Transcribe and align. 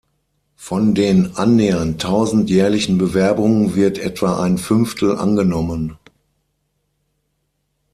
Von 0.55 0.95
den 0.95 1.35
annähernd 1.35 2.01
tausend 2.01 2.49
jährlichen 2.49 2.97
Bewerbungen 2.97 3.75
wird 3.75 3.99
etwa 3.99 4.41
ein 4.41 4.57
Fünftel 4.57 5.15
angenommen. 5.15 5.99